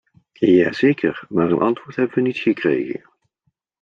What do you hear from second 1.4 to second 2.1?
een antwoord